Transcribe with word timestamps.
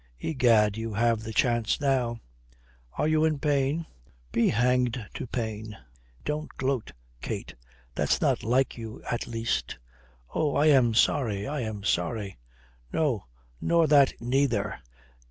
Egad, 0.17 0.77
you 0.77 0.95
have 0.95 1.19
the 1.21 1.31
chance 1.31 1.79
now." 1.79 2.17
"Are 2.97 3.07
you 3.07 3.23
in 3.23 3.37
pain?" 3.37 3.85
"Be 4.31 4.49
hanged 4.49 5.05
to 5.13 5.27
pain! 5.27 5.77
Don't 6.25 6.49
gloat, 6.57 6.91
Kate. 7.21 7.53
That's 7.93 8.19
not 8.19 8.41
like 8.41 8.79
you, 8.79 9.03
at 9.11 9.27
least." 9.27 9.77
"Oh, 10.33 10.55
I 10.55 10.69
am 10.69 10.95
sorry. 10.95 11.47
I 11.47 11.59
am 11.59 11.83
sorry." 11.83 12.39
"No, 12.91 13.25
nor 13.61 13.85
that 13.85 14.13
neither. 14.19 14.79